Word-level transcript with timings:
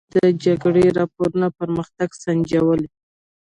ازادي 0.03 0.11
راډیو 0.13 0.21
د 0.23 0.25
د 0.33 0.37
جګړې 0.45 0.85
راپورونه 0.99 1.47
پرمختګ 1.59 2.09
سنجولی. 2.23 2.87